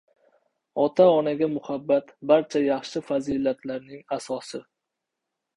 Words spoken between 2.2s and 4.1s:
barcha yaxshi fazilatlarning